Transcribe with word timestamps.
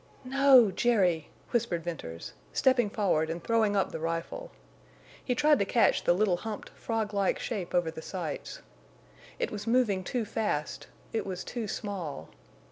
"No—Jerry!" 0.25 1.29
whispered 1.51 1.83
Venters, 1.83 2.33
stepping 2.53 2.89
forward 2.89 3.29
and 3.29 3.43
throwing 3.43 3.75
up 3.75 3.91
the 3.91 3.99
rifle. 3.99 4.49
He 5.23 5.35
tried 5.35 5.59
to 5.59 5.65
catch 5.65 6.05
the 6.05 6.13
little 6.13 6.37
humped, 6.37 6.69
frog 6.69 7.13
like 7.13 7.37
shape 7.37 7.75
over 7.75 7.91
the 7.91 8.01
sights. 8.01 8.63
It 9.37 9.51
was 9.51 9.67
moving 9.67 10.03
too 10.03 10.25
fast; 10.25 10.87
it 11.13 11.23
was 11.23 11.43
too 11.43 11.67
small. 11.67 12.29